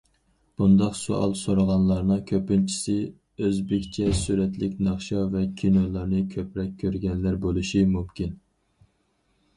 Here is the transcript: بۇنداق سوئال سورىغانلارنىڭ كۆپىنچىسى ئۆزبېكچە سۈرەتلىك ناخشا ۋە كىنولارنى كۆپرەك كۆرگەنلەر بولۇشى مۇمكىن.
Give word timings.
بۇنداق 0.59 0.95
سوئال 0.99 1.35
سورىغانلارنىڭ 1.41 2.23
كۆپىنچىسى 2.31 2.95
ئۆزبېكچە 3.45 4.09
سۈرەتلىك 4.23 4.81
ناخشا 4.89 5.23
ۋە 5.37 5.45
كىنولارنى 5.63 6.25
كۆپرەك 6.35 6.75
كۆرگەنلەر 6.85 7.41
بولۇشى 7.47 7.87
مۇمكىن. 7.97 8.37